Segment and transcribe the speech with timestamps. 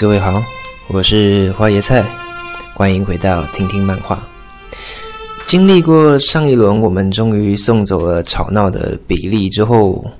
[0.00, 0.42] 各位好，
[0.86, 2.02] 我是花椰菜，
[2.72, 4.26] 欢迎回到听听漫画。
[5.44, 10.12] 经历过上一轮，我们终于送走了吵闹的比利之后，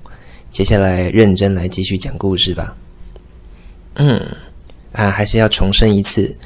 [0.53, 2.77] 接下来认真来继续讲故事吧。
[3.95, 4.20] 嗯，
[4.93, 6.37] 啊，还是要重申一次，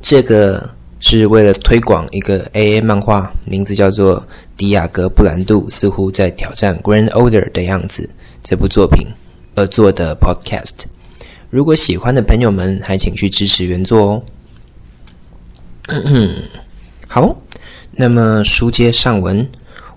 [0.00, 0.70] 这个
[1.00, 4.22] 是为了推广一个 AA 漫画，名字叫做
[4.56, 8.08] 《迪亚哥布兰度似乎在挑战 Grand Order 的样子》
[8.42, 9.06] 这部作品
[9.54, 10.86] 而做的 Podcast。
[11.50, 14.22] 如果喜欢的朋友们，还请去支持原作哦。
[17.08, 17.42] 好，
[17.90, 19.48] 那么书接上文，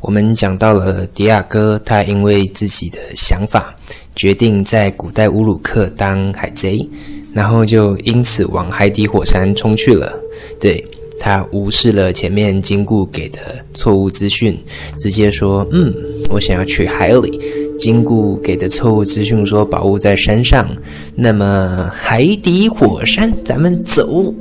[0.02, 3.76] 我们讲到了迪亚哥，他因为自己的想法，
[4.16, 6.90] 决定在古代乌鲁克当海贼，
[7.34, 10.24] 然后就因此往海底火山冲去了。
[10.60, 10.90] 对
[11.24, 13.38] 他无视了前面金固给的
[13.74, 14.58] 错误资讯，
[14.98, 15.94] 直接说：“嗯，
[16.32, 17.40] 我想要去海里。”
[17.80, 20.68] 金固给的错误资讯说宝物在山上，
[21.16, 24.34] 那么海底火山，咱们走。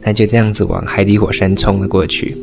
[0.00, 2.34] 那就这样子往海底火山冲了过去。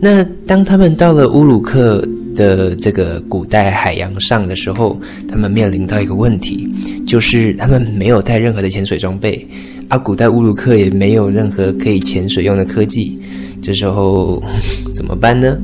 [0.00, 6.68] 那当他们到了乌鲁克的这个古代海洋上的时候，他们面临到一个问题，
[7.06, 9.46] 就是他们没有带任何的潜水装备，
[9.88, 13.20] 而古代乌鲁克也没有任何可以潜水用的科技。
[13.62, 14.42] 这时候
[14.92, 15.58] 怎么办呢？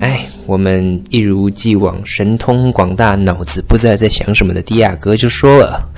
[0.00, 0.26] 哎。
[0.46, 5.90] 我们一如既往神通广大、脑子不知道在想什么的迪亚哥就说了：“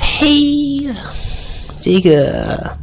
[0.00, 0.88] 嘿，
[1.78, 2.74] 这个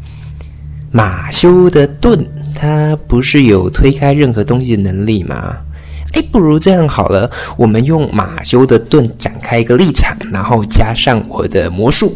[0.92, 2.23] 马修的盾，
[2.54, 5.58] 他不是有推开任何东西的能力吗？
[6.14, 12.16] 哎，不如这样好了，我们用马修的盾展开一个立场，然后加上我的魔术，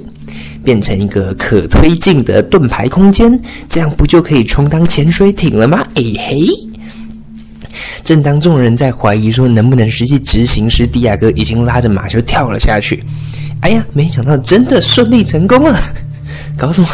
[0.64, 5.86] 变成一个可推进的盾牌空间，这样不就可以充当潜水艇了吗？
[5.95, 6.48] 哎嘿！”
[8.04, 13.04] 正当众人在怀疑说能不能实际执行时，迪亚哥已经拉着马修跳了下去。
[13.61, 15.80] 哎呀，没想到真的顺利成功了！
[16.58, 16.88] 搞什么？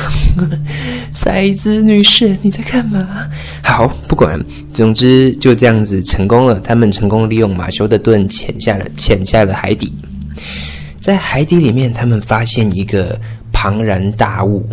[1.11, 3.07] 赛子女士，你在干嘛？
[3.63, 6.59] 好，不管，总之就这样子成功了。
[6.59, 9.93] 他们成功利用马修的盾潜下了，潜下了海底。
[10.99, 13.19] 在海底里面，他们发现一个
[13.65, 14.63] 庞然大物。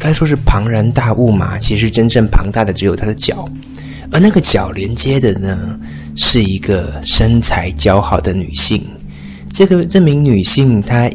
[0.00, 1.56] 该说是庞然大物嘛？
[1.56, 3.48] 其实真正庞大的只有他的脚。
[4.10, 5.78] 而那个脚连接的呢，
[6.16, 8.84] 是一个身材姣好的女性。
[9.52, 11.08] 这个这名女性，她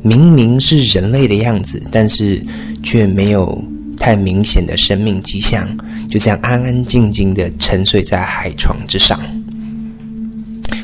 [0.00, 2.42] 明明是人类的样子，但是
[2.82, 3.62] 却没有
[3.98, 5.68] 太明显的生命迹象，
[6.08, 9.20] 就这样安安静静的沉睡在海床之上，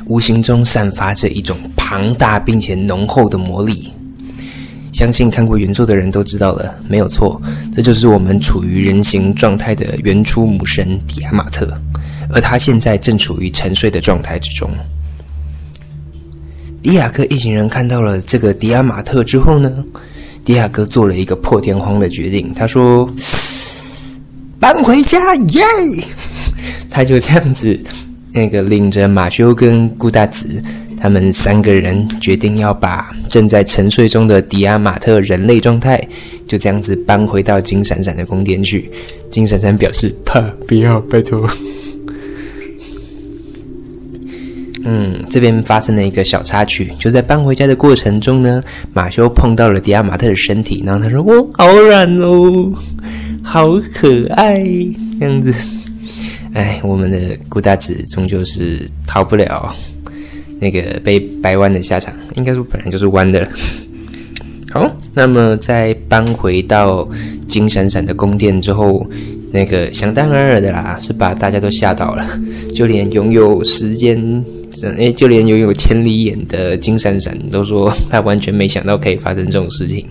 [0.04, 3.94] 无形中散发着一种庞大并且浓厚的魔力。
[4.96, 7.38] 相信看过原作的人都知道了，没有错，
[7.70, 11.68] 这就是我们处于人形状态的原初母神迪亚马特，
[12.32, 14.70] 而他现在正处于沉睡的状态之中。
[16.82, 19.84] 迪亚哥一行人看到了这个迪亚马特之后呢，
[20.42, 23.06] 迪亚哥做了一个破天荒的决定，他说
[24.58, 25.62] ：“搬回家，耶！”
[26.88, 27.78] 他就这样子，
[28.32, 30.64] 那个领着马修跟顾大子。
[31.06, 35.96] 他们三个人决定要把正在沉睡中的迪亚马特人类状态
[36.48, 38.90] 就这样子搬回到金闪闪的宫殿去。
[39.30, 41.48] 金闪闪表示 怕，不要，拜托。
[44.84, 48.60] 嗯，这边发生了一个小插曲，就在搬回家的过程中呢，
[48.92, 52.72] 马修碰到了迪亚马特的身体，然后他说：“我好软哦，
[53.44, 54.58] 好可爱。”
[55.20, 55.54] 这样子，
[56.52, 57.16] 哎，我们的
[57.48, 59.72] 顾大子终究是逃不了。
[60.60, 63.48] 那个被掰弯的下场，应该说本来就是弯的。
[64.70, 67.08] 好，那么在搬回到
[67.48, 69.08] 金闪闪的宫殿之后，
[69.52, 72.26] 那个想当然尔的啦，是把大家都吓到了，
[72.74, 74.44] 就连拥有时间，
[74.98, 80.06] 哎，就连拥有千里眼的金闪闪都说他完全没想到可以发生这种事情。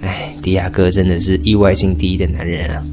[0.00, 2.84] 哎，迪亚哥真的是意外性第一的男人啊！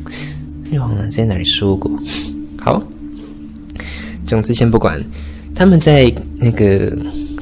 [0.71, 1.91] 玉皇呢在哪里说过？
[2.61, 2.81] 好，
[4.25, 5.03] 总之先不管。
[5.61, 6.91] 他们在那个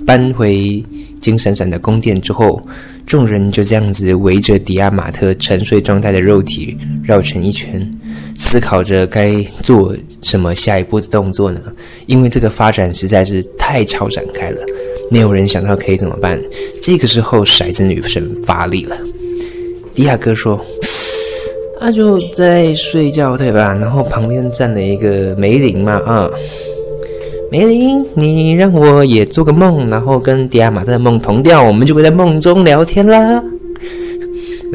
[0.05, 0.83] 搬回
[1.21, 2.61] 金闪闪的宫殿之后，
[3.07, 7.89] 众人就这样子围着迪亚马特沉睡状态的肉体绕成一圈，
[8.35, 11.61] 思考着该做什么下一步的动作呢？
[12.07, 14.59] 因为这个发展实在是太超展开了，
[15.09, 16.37] 没有人想到可以怎么办。
[16.81, 18.97] 这个时候，骰子女神发力了。
[19.95, 20.59] 迪亚哥说
[21.79, 23.73] ：“那就在睡觉对吧？
[23.79, 26.29] 然后旁边站了一个梅林嘛，啊。”
[27.51, 33.43] 梅林，你让我也做个梦，然后跟迪亚马特的梦同调，我们就会在梦中聊天啦。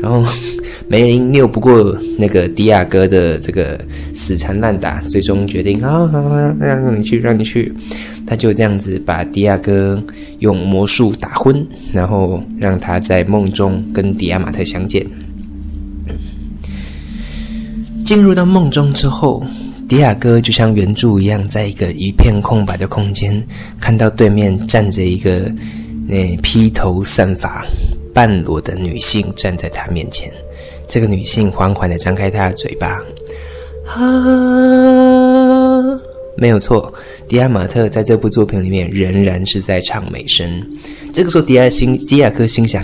[0.03, 0.25] 然后
[0.89, 3.79] 梅林拗不过那个迪亚哥的这个
[4.13, 6.11] 死缠烂打，最终决定啊，
[6.59, 7.73] 让你去，让你去。
[8.27, 10.03] 他就这样子把迪亚哥
[10.41, 15.07] 用魔术打昏，然后让他在梦中跟迪亚马特相见。
[18.05, 19.47] 进入到梦中之后，
[19.95, 23.41] 迪亚哥就像原著一样，在一个一片空白的空间，
[23.81, 25.49] 看到对面站着一个
[26.09, 27.65] 那披头散发、
[28.13, 30.29] 半裸的女性站在他面前。
[30.89, 33.01] 这个女性缓缓的张开她的嘴巴，
[33.87, 34.03] 啊，
[36.37, 36.93] 没有错，
[37.29, 40.69] 迪亚马特在这部作品里面仍然是在唱美声。
[41.13, 42.83] 这个时候，迪亚心迪亚哥心想：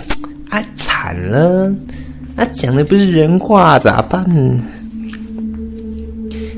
[0.49, 1.75] 啊，惨了，
[2.37, 4.23] 啊，讲的不是人话，咋办？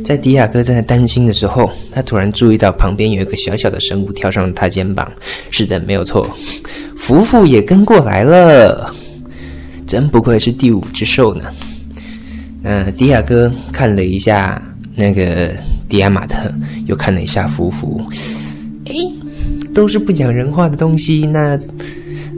[0.03, 5.09] 在迪亚哥正在担心的时候，他突然注意到旁边有一个小小的生物跳上了他肩膀。
[5.49, 6.29] 是的，没有错，
[6.97, 8.93] 福福也跟过来了。
[9.87, 11.45] 真不愧是第五只兽呢。
[12.61, 14.61] 那迪亚哥看了一下
[14.95, 15.51] 那个
[15.87, 16.51] 迪亚马特，
[16.85, 18.05] 又看了一下福福，
[18.85, 19.11] 诶，
[19.73, 21.25] 都是不讲人话的东西。
[21.27, 21.57] 那。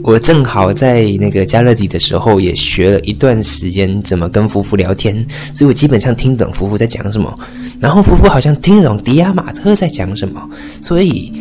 [0.06, 7.40] 我正好在那个加勒底的时候，也学了一段时间怎么跟夫妇聊天，所以我基本上听懂夫妇在讲什么，
[7.80, 10.48] 然后夫妇好像听得懂迪亚马特在讲什么，
[10.80, 11.32] 所以，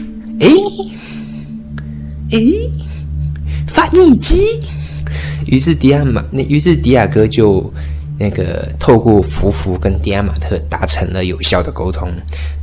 [0.41, 0.49] 诶，
[2.31, 2.71] 诶，
[3.69, 4.59] 翻译机，
[5.45, 7.71] 于是迪亚马那于是迪亚哥就
[8.19, 12.11] 那个透过夫妇跟迪亚马特达成了有效的沟通，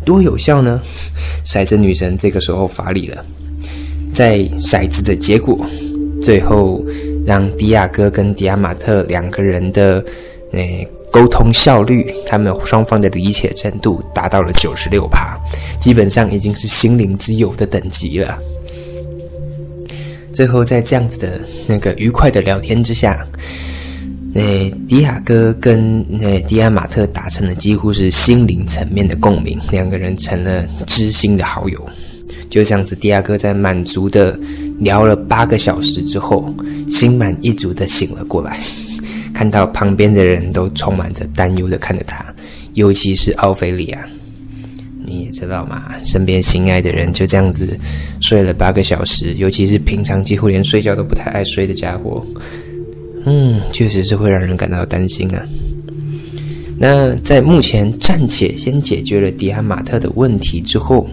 [0.03, 0.81] 多有效呢？
[1.45, 3.24] 骰子女神这个时候发力了，
[4.12, 5.63] 在骰子的结果。
[6.21, 6.83] 最后，
[7.25, 10.06] 让迪亚哥跟迪亚马特两个人的
[10.51, 15.35] 诶沟通效率，他们双方的理解程度达到了九十六帕，
[15.79, 18.38] 基本上已经是心灵之友的等级了。
[20.31, 23.27] 最后，在这样子的那个愉快的聊天之下，
[24.33, 31.89] 那迪亚哥跟那迪亚马特达成了几乎是心灵层面的共鸣，两个人成了知心的好友。
[32.50, 34.39] 就这样子，迪亚哥在满足的。
[34.81, 36.53] 聊了八个小时之后，
[36.89, 38.59] 心满意足的醒了过来，
[39.31, 42.25] 看到旁边的人都充满着担忧的看着他，
[42.73, 44.07] 尤其是奥菲利亚。
[45.03, 47.79] 你也知道嘛，身边心爱的人就这样子
[48.19, 52.25] 睡了八个小时，尤其是平常几乎连睡觉都不太爱睡的家伙，
[53.25, 55.45] 嗯，确实是会让人感到担心啊。
[56.77, 61.07] 那在目前暂且先解决了迪安马特的问题之后。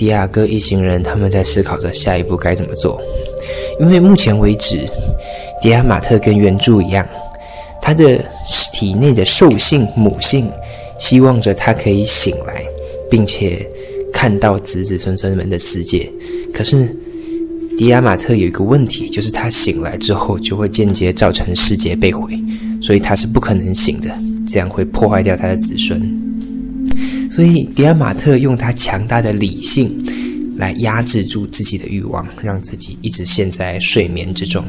[0.00, 2.98] 迪亚哥一行人，他们在思考着下一步该怎么做。
[3.78, 4.78] 因为目前为止，
[5.60, 7.06] 迪亚马特跟原著一样，
[7.82, 8.18] 他的
[8.72, 10.50] 体内的兽性母性
[10.98, 12.64] 希望着他可以醒来，
[13.10, 13.68] 并且
[14.10, 16.10] 看到子子孙孙们的世界。
[16.54, 16.96] 可是，
[17.76, 22.32] 迪亚马特有一个问题，就是他醒来之后就会间接造成世界被毁，
[22.80, 24.08] 所以他是不可能醒的，
[24.48, 26.29] 这样会破坏掉他的子孙。
[27.30, 30.04] 所以，迪亚马特用他强大的理性
[30.56, 34.64] 来压制住自己的欲望，让自己一直陷在睡眠之中。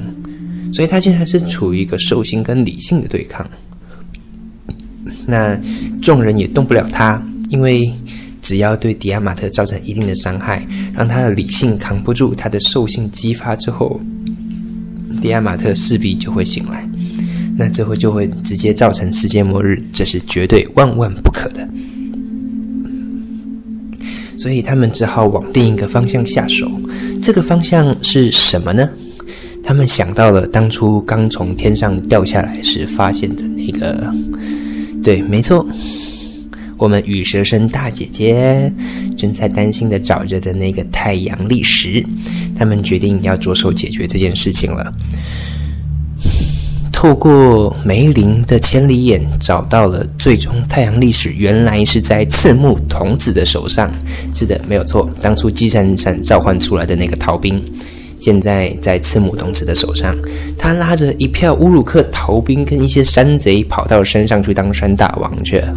[0.72, 3.50] 所以他现在是处于一个兽性跟理性的对抗。
[5.26, 5.60] 那
[6.02, 7.92] 众人也动不了他，因为
[8.42, 14.00] 只要对迪亚马特造成一定的伤害，让他的理性扛不住他的兽性激发之后，
[15.22, 16.88] 迪亚马特势必就会醒来。
[17.58, 21.68] 那这会就会直接造成世界末日，这是绝对万万不可的。
[24.42, 26.68] 所以他们只好往另一个方向下手。
[27.22, 28.90] 这个方向是什么呢？
[29.64, 34.12] 他们想到了当初刚从天上掉下来时发现的那个，
[35.04, 35.70] 对，没错，
[36.80, 38.74] 我们羽蛇神大姐姐
[39.16, 42.04] 正在担心的找着的那个太阳历石。
[42.56, 44.92] 他们决定要着手解决这件事情了。
[47.02, 53.92] 透过梅林的千里眼找到了，最终太阳历史原来是在刺木童子的手上。
[54.36, 57.60] 是的，没有错，当初基山山召唤出来的那个逃兵，
[58.20, 60.16] 现在在刺木童子的手上。
[60.60, 65.76] 他拉着一票乌鲁克逃兵跟一些山贼跑到山上去当山大王去了。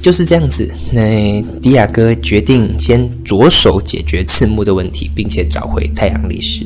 [0.00, 6.64] 就是这样子，那迪亚哥决定先着手解决刺木的问题，并且找回太阳历史。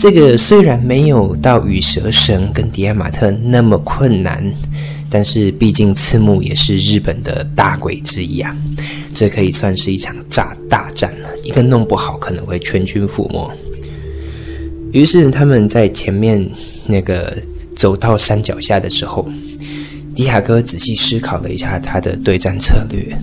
[0.00, 4.50] 这个虽然没有到羽蛇神跟迪亚马特那么困难，
[5.10, 8.56] 但是毕竟刺木也是日本的大鬼之一啊，
[9.12, 11.28] 这可以算是一场炸大战了。
[11.44, 13.52] 一个弄不好可能会全军覆没。
[14.90, 16.48] 于是他们在前面
[16.86, 17.36] 那个
[17.76, 19.28] 走到山脚下的时候，
[20.14, 23.18] 迪亚哥仔细思考了一下他的对战策略：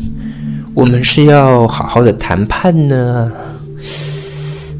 [0.76, 3.32] 我们是要好好的谈判呢？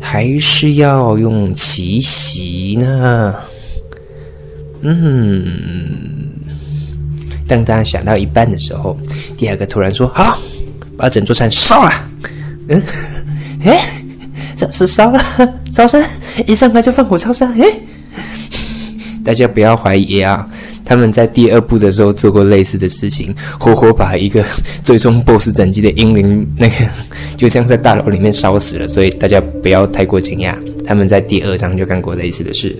[0.10, 3.36] 还是要用奇袭呢？
[4.82, 5.44] 嗯，
[7.46, 8.98] 当大家想到一半的时候，
[9.36, 10.40] 第二个突然说：“好，
[10.98, 11.92] 把整座山烧了。”
[12.70, 12.82] 嗯，
[13.66, 13.78] 哎，
[14.56, 15.22] 这是烧了，
[15.74, 16.02] 烧山，
[16.48, 17.52] 一上来就放火烧山。
[17.62, 17.66] 哎，
[19.26, 20.50] 大家不要怀疑啊，
[20.88, 24.42] 他们在第二部的时候做过类似的事情，活活把一个
[24.82, 26.76] 最终 BOSS 等级的英灵那个
[27.36, 28.88] 就这样在大楼里面烧死了。
[28.88, 32.74] 所以大家不要太过惊讶，他们在第二章就干过类似的事。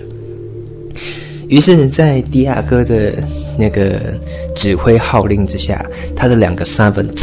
[1.48, 3.12] 于是，在迪亚哥的
[3.58, 4.18] 那个
[4.54, 5.84] 指挥号令之下，
[6.16, 7.14] 他的两个 servant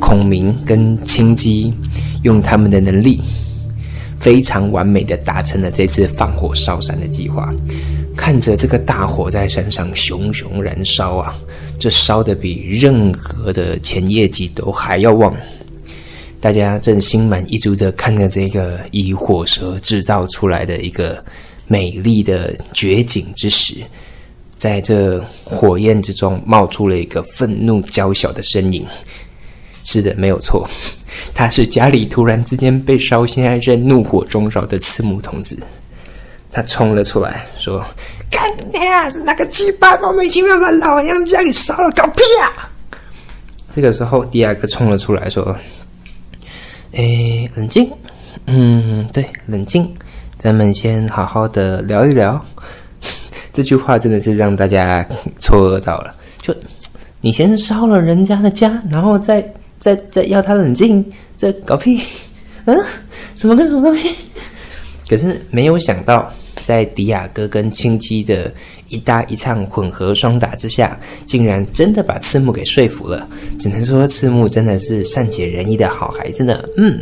[0.00, 1.72] 孔明跟青姬
[2.24, 3.20] 用他们的能力，
[4.16, 7.52] 非常完美的达成了这次放火烧山的计划。
[8.18, 11.34] 看着这个大火在山上熊熊燃烧啊，
[11.78, 15.34] 这烧的比任何的前业绩都还要旺。
[16.40, 21.24] 大家正心满意足的看着这个以火蛇制造出来的一个。
[21.70, 23.74] 美丽的绝景之时，
[24.56, 28.86] 在这火焰之中冒出了一个愤怒娇小的身影。
[29.84, 30.66] 是的，没有错，
[31.34, 35.58] 他是家里突然之间被烧，现在正怒火中烧的刺木童子。
[36.50, 37.84] 他冲了出来，说
[38.30, 38.50] ：“看
[38.82, 42.70] 呀，是那个鸡巴莫名其妙把老娘家给烧了，搞屁啊！”
[43.74, 45.56] 这个时候，第二个冲了出来，说
[46.92, 47.90] ：“哎，冷静，
[48.46, 49.94] 嗯，对，冷静。”
[50.38, 52.40] 咱们先好好的聊一聊，
[53.52, 55.04] 这句话真的是让大家
[55.40, 56.14] 错愕到了。
[56.38, 56.54] 就
[57.20, 61.04] 你先烧了人家的家，然后再再再要他冷静，
[61.36, 62.00] 这搞屁？
[62.66, 62.84] 嗯，
[63.34, 64.14] 什么跟什么东西？
[65.08, 66.30] 可是没有想到，
[66.62, 68.52] 在迪亚哥跟青姬的
[68.88, 73.28] 一搭一唱混合双打之下，竟然真的把赤木给说服了。
[73.58, 76.62] 只能说赤木真的是善解人意的好孩子呢。
[76.76, 77.00] 嗯，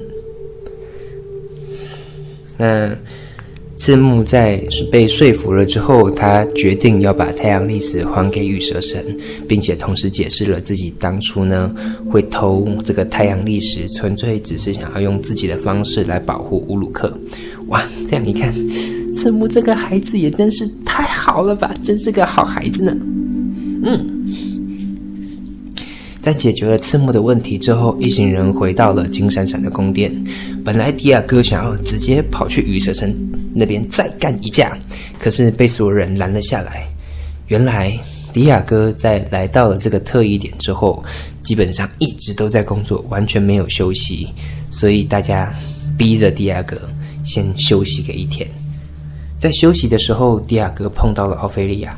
[2.56, 2.96] 那。
[3.78, 4.58] 赤木在
[4.90, 9.14] 被说服了之后，他决定要把太阳历史还给羽蛇神，
[9.46, 11.70] 并且同时解释了自己当初呢
[12.10, 17.18] 会偷这个太阳历史，纯粹只是想要用自己的方式来保护乌鲁克。
[17.68, 18.52] 哇，这样一看，
[19.12, 22.96] 赤木这个孩子也真是太好了吧，真是个好孩子呢。
[23.84, 24.12] 嗯。
[26.20, 30.12] 在解决了赤木的问题之后，一行人回到了金闪闪的宫殿。
[30.64, 33.14] 本来迪亚哥想要直接跑去羽蛇城
[33.54, 34.76] 那边再干一架，
[35.20, 36.88] 可是被所有人拦了下来。
[37.46, 37.96] 原来
[38.32, 41.04] 迪亚哥在来到了这个特异点之后，
[41.42, 44.30] 基本上一直都在工作，完全没有休息，
[44.68, 45.54] 所以大家
[45.96, 46.76] 逼着迪亚哥
[47.26, 48.48] 先休息个一天。
[49.38, 51.94] 在休息的时候，迪亚哥碰到了奥菲利亚，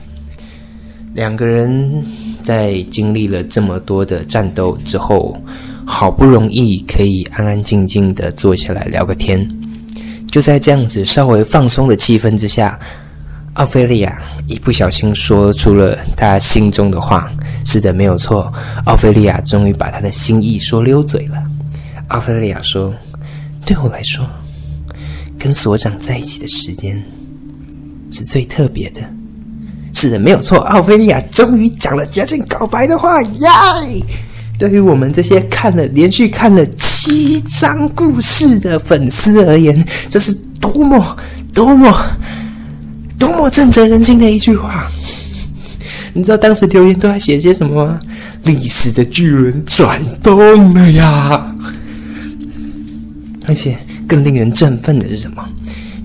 [1.14, 2.02] 两个人。
[2.40, 5.36] 在经历了这么多的战斗之后，
[5.84, 9.46] 好不容易可以安安静静的坐下来聊个天。
[10.30, 12.78] 就在这样子稍微放松的气氛之下，
[13.54, 17.30] 奥菲利亚一不小心说出了他心中的话。
[17.66, 18.50] 是的，没有错，
[18.86, 21.42] 奥菲利亚终于把他的心意说溜嘴了。
[22.06, 22.94] 奥菲利亚说
[23.66, 24.26] ：“对我来说，
[25.38, 27.02] 跟所长在一起的时间
[28.10, 29.00] 是最特别的。”
[29.94, 30.58] 是的，没有错。
[30.58, 33.48] 奥菲利亚终于讲了接近告白的话，耶！
[34.58, 41.16] 对于我们这些看了连续看了七章故事的粉丝而言，这是多么
[41.54, 41.92] 多么
[43.18, 44.88] 多么震慑人心的一句话。
[46.14, 48.00] 你知道当时留言都在写些什么吗？
[48.44, 51.54] 历史的巨轮转动了呀！
[53.46, 53.78] 而且
[54.08, 55.46] 更令人振奋的是什么？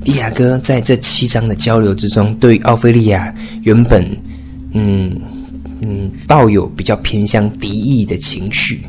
[0.03, 4.17] 迪亚哥在这七章的交流之中，对奥菲利亚原本，
[4.73, 5.15] 嗯
[5.79, 8.81] 嗯，抱有比较偏向敌意的情绪，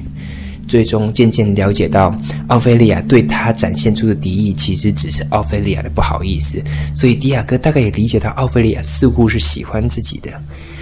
[0.66, 2.12] 最终渐渐了解到，
[2.48, 6.60] 奥菲利亚对他展现出的敌意，其实只是奥菲利亚的不好意思。
[6.92, 10.30] 所以迪亚哥大概也理解到，奥菲利亚似乎是喜欢自己的，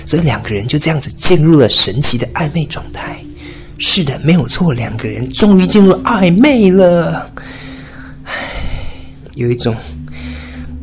[0.07, 3.19] 所以两个人就这样子进入了神奇的暧昧状态。
[3.77, 7.31] 是的，没有错，两个人终于进入暧昧了。
[9.35, 9.75] 有一种。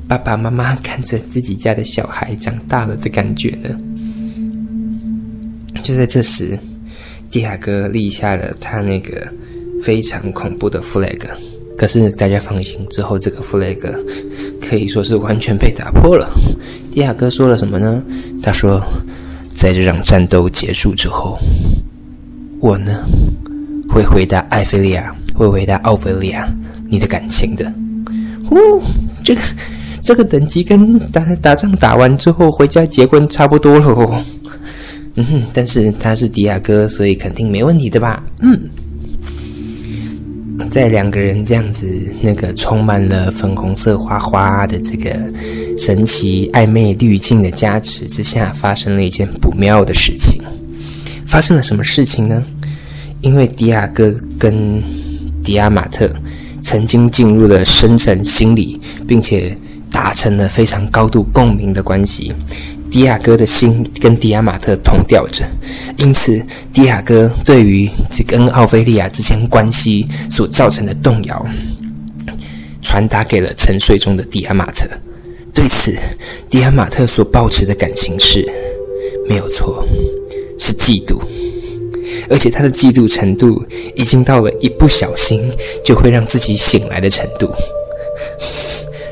[0.07, 3.69] 爸爸妈妈看着自己家的小孩长大了的感觉呢。
[5.83, 6.57] 就在这时，
[7.29, 9.31] 迪亚哥立下了他那个
[9.83, 11.19] 非常恐怖的 flag。
[11.77, 13.77] 可是大家放心，之后这个 flag
[14.59, 16.27] 可以说是完全被打破了。
[16.89, 18.03] 迪亚哥说了什么呢？
[18.41, 18.83] 他说，
[19.53, 21.37] 在这场战斗结束之后，
[22.59, 23.05] 我呢
[23.87, 26.51] 会回答艾菲利亚，会回答奥菲利亚
[26.89, 27.71] 你的感情的。
[28.49, 28.81] 哦，
[29.23, 29.41] 这个。
[30.01, 34.25] 这个等级跟打打仗打完之后回家结婚差不多了，
[35.15, 38.23] 嗯哼，但是他是迪亚哥，所以肯定没问题的吧？
[38.41, 38.69] 嗯，
[40.71, 41.85] 在两个人这样子
[42.21, 45.11] 那个充满了粉红色花花的这个
[45.77, 50.41] 神奇暧昧滤镜的加持之下，发生了一件不妙的事情。
[51.25, 52.41] 发生了什么事情呢？
[53.21, 54.81] 因为迪亚哥跟
[55.43, 56.09] 迪亚马特
[56.61, 59.55] 曾经进入了深层心理，并且
[59.91, 62.33] 达成了非常高度共鸣的关系。
[62.91, 65.45] 迪亚哥的心跟迪亚马特同调着，
[65.97, 71.45] 因此迪亚哥对于这跟奥菲利亚之间关系所造成的动摇，
[72.81, 74.89] 传达给了沉睡中的迪亚马特。
[75.53, 75.95] 对此，
[76.49, 78.43] 迪亚马特所抱持的感情是
[79.27, 79.85] 没有错，
[80.57, 81.21] 是嫉妒，
[82.29, 83.63] 而且他的嫉妒程度
[83.95, 85.51] 已经到了一不小心
[85.83, 87.51] 就会让自己醒来的程度。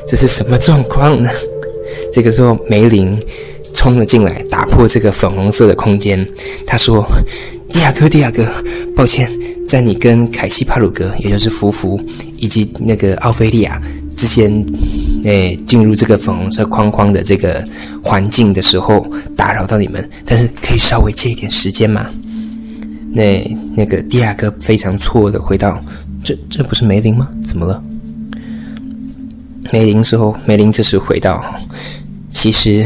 [0.06, 1.30] 这是什么状况呢？
[2.12, 3.18] 这个时候，梅林。
[3.74, 6.26] 冲了进来，打破这个粉红色的空间。
[6.66, 7.06] 他说
[7.72, 8.44] ：“迪亚哥，迪亚哥，
[8.96, 9.30] 抱歉，
[9.68, 12.00] 在你跟凯西帕鲁格，也就是福福，
[12.36, 13.80] 以及那个奥菲利亚
[14.16, 14.66] 之间，
[15.22, 17.64] 诶，进入这个粉红色框框的这个
[18.02, 20.10] 环境的时候，打扰到你们。
[20.24, 22.10] 但是可以稍微借一点时间吗？”
[23.12, 25.80] 那那个迪亚哥非常错的回道
[26.24, 27.28] ：“这这不是梅林吗？
[27.44, 27.82] 怎么了？”
[29.72, 31.44] 梅林之后，梅林这时回道
[32.32, 32.84] ：“其实。”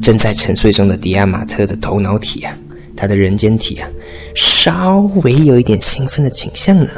[0.00, 2.56] 正在沉睡中的迪亚马特的头脑体啊，
[2.96, 3.88] 他的人间体啊，
[4.34, 6.88] 稍微有一点兴奋的倾向呢，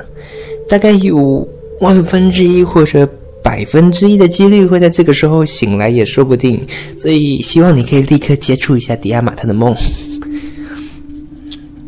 [0.68, 1.48] 大概有
[1.80, 3.08] 万分之一或者
[3.42, 6.64] 百分之一的几率会在这个时候醒来也说不定，
[6.96, 9.74] 所以希望你可以立刻接触一下迪亚马特的梦。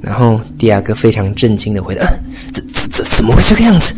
[0.03, 2.05] 然后迪亚哥非常震惊的回答
[2.53, 3.95] ：“怎怎怎怎么会这个样子？”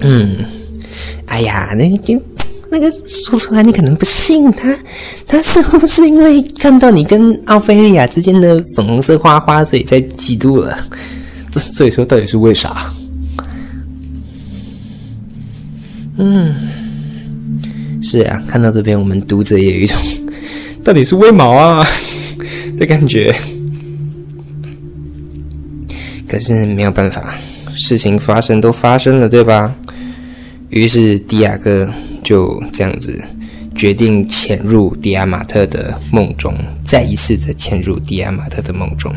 [0.00, 0.36] 嗯，
[1.26, 2.20] 哎呀，那那。
[2.74, 4.74] 那个说出来你可能不信他，
[5.26, 10.74] 他似乎是因为看到你跟奥菲利亚之间的粉红色花花，所以在嫉妒了。
[11.50, 12.90] 这所以说到底是为啥？
[16.16, 16.54] 嗯，
[18.00, 19.98] 是啊，看到这边我们读者也有一种
[20.82, 21.86] 到底是为毛啊
[22.78, 23.38] 的感觉。
[26.32, 27.34] 可是没有办法，
[27.74, 29.74] 事情发生都发生了，对吧？
[30.70, 31.92] 于是迪亚哥。
[32.22, 33.20] 就这样子
[33.74, 39.12] 决定潜入迪亚马特的梦中，再一次的潜入迪亚马特的梦中。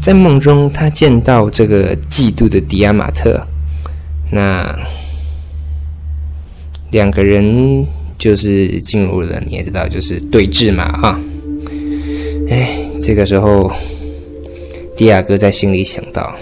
[0.00, 3.48] 在梦中，他见到这个嫉妒的迪亚马特，
[4.30, 4.78] 那
[6.92, 7.84] 两个人
[8.16, 11.20] 就是进入了，你也知道，就是对峙嘛，啊！
[12.48, 13.72] 哎，这个时候，
[14.96, 16.34] 迪亚哥在心里想到。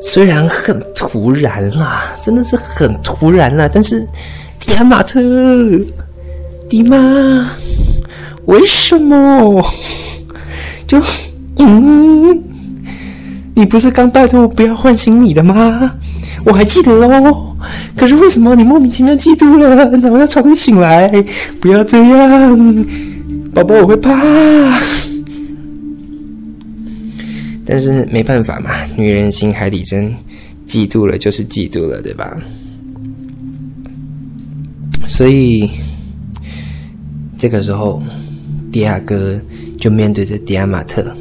[0.00, 4.06] 虽然很突然啦，真的是很突然啦，但是
[4.60, 5.20] 迪亚马特，
[6.68, 7.50] 迪玛，
[8.44, 9.64] 为什么？
[10.86, 11.00] 就
[11.58, 12.44] 嗯，
[13.56, 15.94] 你不是刚拜托我不要唤醒你的吗？
[16.46, 17.56] 我还记得哦。
[17.96, 19.86] 可是为什么你莫名其妙嫉妒了？
[19.96, 21.08] 那我要吵你醒来，
[21.60, 22.84] 不要这样，
[23.54, 24.12] 宝宝，我会怕。
[27.66, 30.14] 但是没办法嘛，女人心海底针，
[30.66, 32.36] 嫉妒了就是嫉妒了，对吧？
[35.06, 35.70] 所以
[37.38, 38.02] 这个时候，
[38.72, 39.40] 迪亚哥
[39.78, 41.14] 就面对着迪亚马特，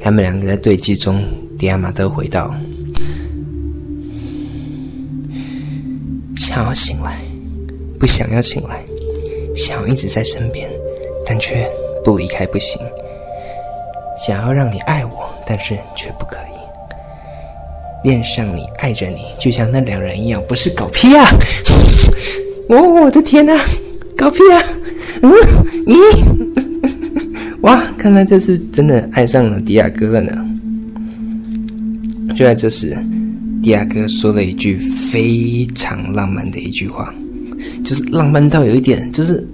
[0.00, 1.22] 他们两个在对峙中，
[1.58, 2.54] 迪亚马特回到
[6.36, 7.20] ：“想要醒来，
[7.98, 8.82] 不想要醒来，
[9.54, 10.70] 想要一直在身边，
[11.26, 11.68] 但却
[12.04, 12.80] 不离开不行，
[14.16, 16.56] 想要让你爱我。”但是却不可以
[18.04, 21.24] 恋上你，爱着你，就像那两人一样，不是搞屁啊！
[22.70, 23.56] 哦，我的天哪，
[24.16, 24.62] 搞屁啊！
[25.22, 25.32] 嗯，
[25.86, 25.96] 咦，
[27.62, 30.44] 哇，看来这是真的爱上了迪亚哥了呢。
[32.36, 32.96] 就在这时，
[33.62, 37.12] 迪亚哥说了一句非常浪漫的一句话，
[37.84, 39.44] 就是浪漫到有一点就是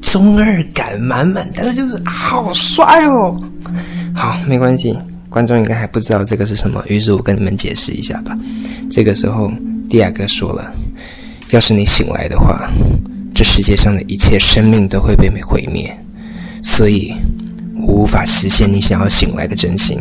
[0.00, 3.38] 中二感满满，但是就是好帅哦。
[4.14, 4.96] 好，没关系。
[5.30, 8.36] 观众应该还不知道这个是什么，于是我跟你们解释一下吧。
[8.90, 9.50] 这个时候，
[9.88, 10.74] 蒂亚哥说了
[11.52, 12.68] ：“要是你醒来的话，
[13.32, 15.96] 这世界上的一切生命都会被毁灭，
[16.64, 17.14] 所以
[17.76, 20.00] 我无法实现你想要醒来的真心。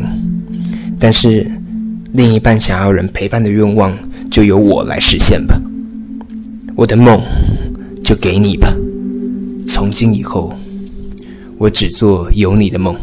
[1.00, 1.50] 但是，
[2.13, 3.96] 另一半想要人陪伴的愿望，
[4.32, 5.62] 就由我来实现吧。
[6.76, 7.22] 我的梦
[8.04, 8.74] 就给你吧。
[9.68, 10.52] 从今以后，
[11.60, 12.98] 我只做有你的梦。”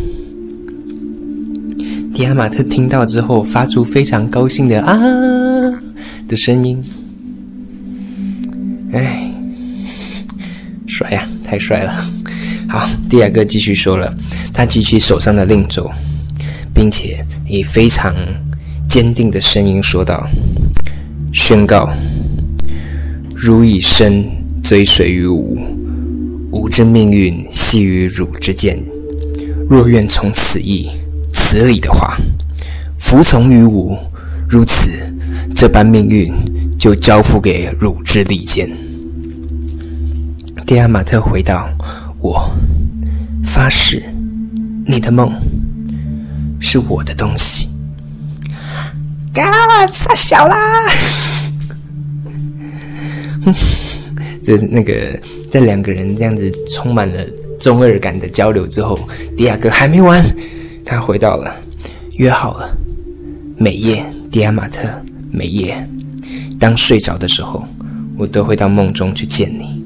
[2.16, 4.96] 迪亚马特听到之后，发出非常高兴的啊
[6.26, 6.82] 的声音。
[8.90, 9.30] 哎，
[10.86, 11.92] 帅呀，太帅了！
[12.70, 14.16] 好，迪亚哥继续说了，
[14.50, 15.90] 他举起手上的令咒，
[16.72, 18.14] 并且以非常
[18.88, 20.26] 坚定的声音说道
[21.34, 21.92] ：“宣告，
[23.34, 24.24] 汝以身
[24.62, 25.58] 追随于吾，
[26.50, 28.82] 吾之命运系于汝之剑。
[29.68, 30.88] 若愿从此意，
[31.48, 32.16] 哲理的话，
[32.98, 33.96] 服从于吾，
[34.48, 35.14] 如此
[35.54, 36.32] 这般命运
[36.76, 38.68] 就交付给汝之利剑。
[40.66, 41.68] 迪亚马特回道
[42.18, 42.50] ：“我
[43.44, 44.02] 发誓，
[44.84, 45.32] 你的梦
[46.60, 47.68] 是我的东西。”
[49.32, 50.82] 嘎，傻小啦！
[54.42, 54.92] 这是那个
[55.48, 57.24] 在两个人这样子充满了
[57.60, 58.98] 中二感的交流之后，
[59.36, 60.24] 迪亚哥还没完，
[60.86, 61.52] 他回到了，
[62.16, 62.78] 约好了，
[63.58, 65.88] 每夜迪亚马特每夜，
[66.60, 67.66] 当睡着的时候，
[68.16, 69.84] 我都会到梦中去见你。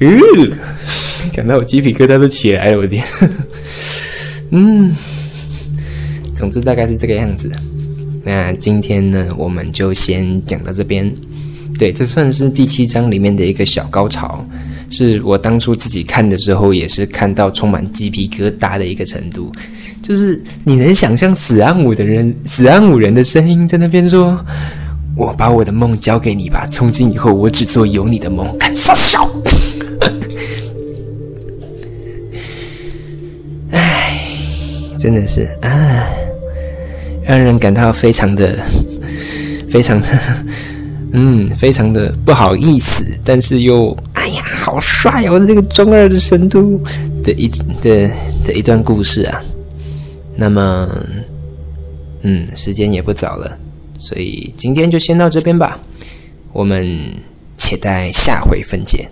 [0.00, 0.18] 嗯，
[1.32, 3.04] 讲到我鸡皮疙瘩都起来了，我天！
[4.52, 4.94] 嗯，
[6.34, 7.50] 总之大概是这个样子。
[8.24, 11.12] 那今天呢，我们就先讲到这边。
[11.76, 14.46] 对，这算是第七章里面的一个小高潮，
[14.90, 19.50] 是我当初自己看的时候，也是看到充满鸡皮疙瘩的一个程度。
[20.02, 24.44] 就是你能想象死安武的人，死安武人的声音在那边说
[25.16, 29.30] ：“我把我的梦交给你吧，从今以后我只做有你的梦。”看少少。
[33.70, 34.20] 唉，
[34.98, 36.16] 真的是唉。
[37.22, 38.58] 让人感到非常的、
[39.68, 40.08] 非常的，
[41.12, 43.96] 嗯，非常的不好意思，但是又
[44.30, 45.44] 哎呀，好帅哦！
[45.44, 46.78] 这个中二的神都
[47.24, 47.48] 的一
[47.80, 48.08] 的
[48.44, 49.42] 的一段故事啊。
[50.36, 50.88] 那么，
[52.22, 53.58] 嗯，时间也不早了，
[53.98, 55.80] 所以今天就先到这边吧。
[56.52, 56.96] 我们
[57.58, 59.08] 且待下回分解。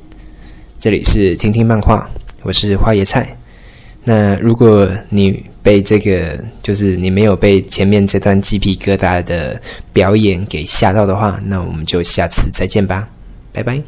[0.78, 2.08] 这里是听听漫画，
[2.42, 3.36] 我是花椰菜。
[4.04, 9.60] 那如果你被这个就是你没有被前面这段鸡皮疙瘩的
[9.92, 13.08] 表演给吓到的话，那我们就下次再见吧，
[13.52, 13.82] 拜拜。